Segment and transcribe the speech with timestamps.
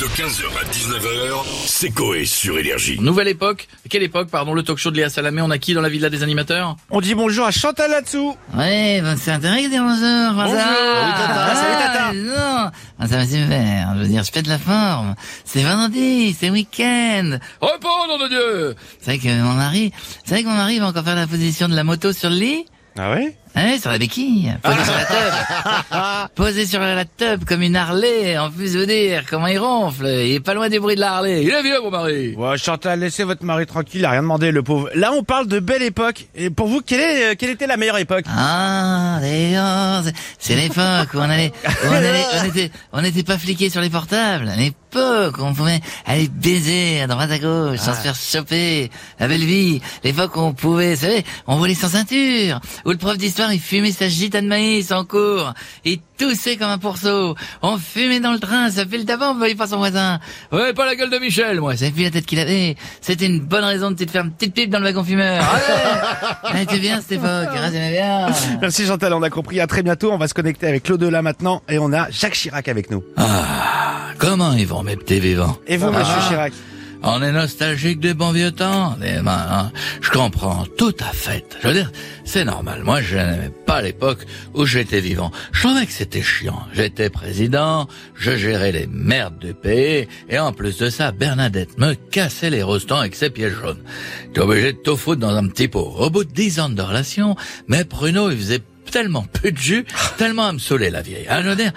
[0.00, 2.98] De 15h à 19h, c'est Coé sur Énergie.
[3.00, 3.66] Nouvelle époque.
[3.90, 6.08] Quelle époque, pardon, le talk show de Léa Salamé, on a qui dans la villa
[6.08, 6.76] des animateurs?
[6.90, 8.36] On dit bonjour à Chantal là-dessous.
[8.56, 10.34] Ouais, ben c'est intéressant de dire bonjour.
[10.34, 10.60] Bonjour.
[10.60, 11.54] Salut, Tata.
[11.54, 12.12] Salut, Tata.
[12.12, 13.94] Non, Ah, ça va super.
[13.96, 15.16] Je veux dire, je pète la forme.
[15.44, 17.38] C'est vendredi, c'est week-end.
[17.60, 20.86] Repos, nom de Dieu Vous savez que mon mari, vous savez que mon mari va
[20.86, 22.66] encore faire la position de la moto sur le lit?
[22.96, 23.36] Ah ouais?
[23.56, 25.04] Ouais, sur la béquille, posé sur la
[26.26, 26.34] tub.
[26.34, 30.06] posé sur la tub comme une Harley, en plus vous dire comment il ronfle.
[30.06, 31.42] Il est pas loin du bruit de la Harley.
[31.44, 34.50] Il est vieux, mon mari Ouais, Chantal, laissez votre mari tranquille, il a rien demandé,
[34.52, 34.90] le pauvre.
[34.94, 36.26] Là, on parle de belle époque.
[36.34, 38.24] Et pour vous, quelle, est, euh, quelle était la meilleure époque?
[38.28, 43.22] Ah, d'ailleurs, c'est- c'est l'époque où on allait, où on allait, on était, on n'était
[43.24, 44.50] pas fliqués sur les portables.
[44.56, 48.90] L'époque où on pouvait aller baiser à droite à gauche sans se faire choper.
[49.20, 49.80] La belle vie.
[50.04, 52.60] L'époque où on pouvait, vous savez, on volait sans ceinture.
[52.84, 55.54] Où le prof d'histoire, il fumait sa gita de maïs en cours.
[55.84, 57.34] Il toussait comme un pourceau.
[57.62, 60.18] On fumait dans le train, ça fait le tabac, on voyait pas son voisin.
[60.52, 61.76] Ouais, pas la gueule de Michel, moi.
[61.76, 62.76] Savez plus la tête qu'il avait.
[63.00, 65.44] C'était une bonne raison de te faire une petite pipe dans le wagon fumeur.
[66.80, 67.48] Bien cette époque.
[67.52, 68.28] Ah, j'aimais bien.
[68.60, 69.60] Merci Chantal, on a compris.
[69.60, 70.12] À très bientôt.
[70.12, 71.62] On va se connecter avec l'au-delà maintenant.
[71.68, 73.02] Et on a Jacques Chirac avec nous.
[74.18, 75.58] Comment ils vont, mes petits vivants?
[75.66, 76.52] Et vous, monsieur Chirac?
[77.02, 79.72] On est nostalgique des bons vieux temps, mains, hein.
[80.00, 81.56] Je comprends tout à fait.
[81.62, 81.92] Je veux dire,
[82.24, 82.82] c'est normal.
[82.82, 85.30] Moi, je n'aimais pas l'époque où j'étais vivant.
[85.52, 86.60] Je trouvais que c'était chiant.
[86.72, 91.94] J'étais président, je gérais les merdes du pays, et en plus de ça, Bernadette me
[91.94, 93.82] cassait les rostons avec ses pieds jaunes.
[94.26, 95.94] J'étais obligé de tout foutre dans un petit pot.
[95.98, 97.36] Au bout de dix ans de relation,
[97.68, 99.84] mais Pruno, il faisait tellement peu de jus,
[100.18, 101.26] tellement à me saouler la vieille.
[101.28, 101.72] Ah, je veux dire,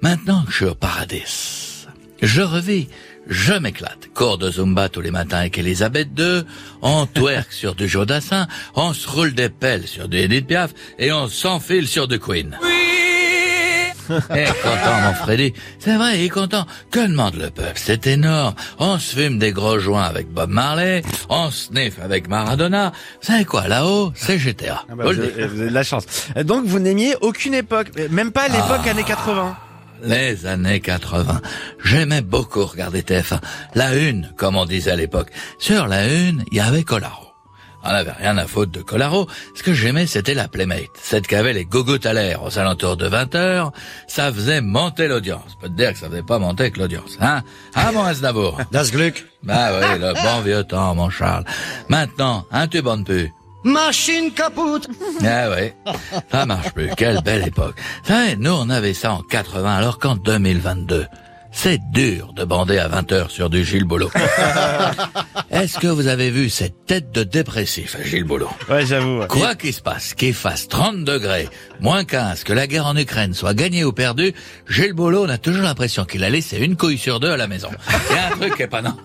[0.00, 1.86] maintenant que je suis au paradis,
[2.22, 2.88] je revis,
[3.28, 4.08] je m'éclate.
[4.14, 6.42] Cours de Zumba tous les matins avec Elisabeth II,
[6.82, 11.12] on twerk sur du Jodassin, on se roule des pelles sur du Edith Piaf et
[11.12, 12.56] on s'enfile sur du Queen.
[12.62, 12.68] Oui
[14.34, 15.52] Eh, content mon Freddy.
[15.78, 16.66] C'est vrai, il est content.
[16.90, 17.74] Que demande le peuple?
[17.76, 18.56] C'est énorme.
[18.80, 22.90] On se fume des gros joints avec Bob Marley, on sniff avec Maradona.
[23.20, 24.84] Vous savez quoi, là-haut, c'est GTA.
[24.90, 26.06] Ah bah, Vous avez, vous avez de la chance.
[26.36, 27.92] Euh, Donc, vous n'aimiez aucune époque.
[28.10, 29.56] Même pas l'époque années 80.
[30.02, 31.40] Les années 80.
[31.84, 33.40] J'aimais beaucoup regarder TF1.
[33.74, 35.30] La une, comme on disait à l'époque.
[35.58, 37.30] Sur la une, il y avait Colaro.
[37.82, 39.26] On n'avait rien à foutre de Colaro.
[39.54, 40.90] Ce que j'aimais, c'était la Playmate.
[41.02, 41.66] Celle qui avait les
[42.04, 43.72] à l'air aux alentours de 20 heures.
[44.06, 45.44] Ça faisait monter l'audience.
[45.52, 47.16] Je peux te dire que ça faisait pas monter que l'audience.
[47.20, 47.42] Hein?
[47.74, 48.60] Ah, mon Aznavour?
[48.70, 49.26] Das Glück.
[49.42, 51.44] Bah oui, le bon vieux temps, mon Charles.
[51.88, 53.32] Maintenant, un tube en pu.
[53.64, 54.88] Machine kaputt.
[55.22, 55.74] Ah ouais,
[56.30, 56.88] ça marche plus.
[56.96, 57.76] Quelle belle époque.
[58.04, 61.06] Savez, nous on avait ça en 80, alors qu'en 2022,
[61.52, 64.10] c'est dur de bander à 20 heures sur du Gilles Boulot.
[65.50, 69.18] Est-ce que vous avez vu cette tête de dépressif, Gilles Boulot Ouais, j'avoue.
[69.18, 69.26] ouais.
[69.26, 71.48] Quoi qu'il se passe, qu'il fasse 30 degrés,
[71.80, 74.32] moins 15, que la guerre en Ukraine soit gagnée ou perdue,
[74.68, 77.48] Gilles Boulot, on a toujours l'impression qu'il a laissé une couille sur deux à la
[77.48, 77.68] maison.
[78.10, 78.96] Il y a un truc qui est pas non.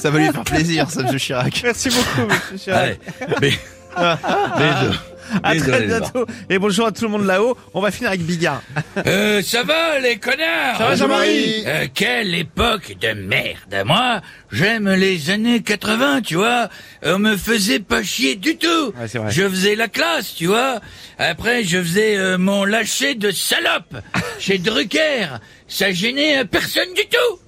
[0.00, 1.60] Ça va lui faire plaisir, ça, monsieur Chirac.
[1.64, 2.98] Merci beaucoup, monsieur Chirac.
[3.20, 3.52] Allez, mais...
[3.96, 4.98] Bisous.
[5.44, 6.26] À Désolé, très bientôt.
[6.48, 7.56] Et bonjour à tout le monde là-haut.
[7.72, 8.62] On va finir avec Bigard.
[9.06, 10.76] Euh, ça va, les connards?
[10.78, 11.62] Ça va, Jean-Marie?
[11.66, 16.68] Euh, Quelle époque de merde Moi, j'aime les années 80, tu vois.
[17.04, 18.92] On me faisait pas chier du tout.
[18.98, 19.30] Ouais, vrai.
[19.30, 20.80] Je faisais la classe, tu vois.
[21.18, 23.96] Après, je faisais euh, mon lâcher de salope
[24.40, 25.26] chez Drucker.
[25.68, 27.38] Ça gênait euh, personne du tout.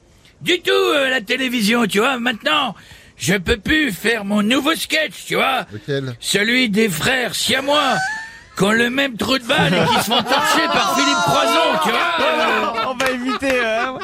[0.43, 2.19] Du tout, euh, la télévision, tu vois.
[2.19, 2.75] Maintenant,
[3.17, 5.67] je peux plus faire mon nouveau sketch, tu vois.
[5.73, 7.97] Lequel Celui des frères siamois
[8.57, 11.79] qui ont le même trou de balle et qui se font torcher par Philippe Croison,
[11.85, 12.89] tu vois.
[12.91, 13.51] on va éviter.
[13.53, 13.99] euh,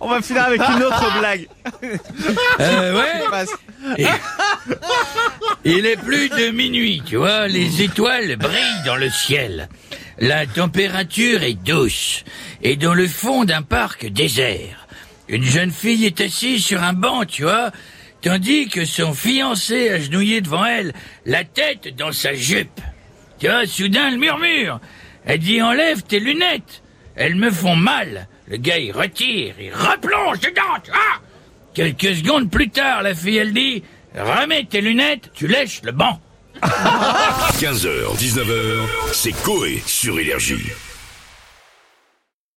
[0.00, 1.48] on va finir avec une autre blague.
[2.60, 3.24] Euh, ouais.
[3.98, 4.06] Et-
[5.64, 9.68] Il est plus de minuit, tu vois, les étoiles brillent dans le ciel.
[10.18, 12.24] La température est douce
[12.62, 14.79] et dans le fond d'un parc désert.
[15.30, 17.70] Une jeune fille est assise sur un banc, tu vois,
[18.20, 20.92] tandis que son fiancé agenouillé devant elle,
[21.24, 22.80] la tête dans sa jupe.
[23.38, 24.80] Tu vois, soudain elle murmure.
[25.24, 26.82] Elle dit enlève tes lunettes.
[27.14, 28.26] Elles me font mal.
[28.48, 30.82] Le gars il retire, il replonge dedans.
[30.88, 31.22] vois.
[31.74, 33.84] Quelques secondes plus tard, la fille elle dit
[34.16, 36.20] remets tes lunettes, tu lèches le banc.
[36.62, 40.72] 15h, 19h, c'est Coé sur Énergie.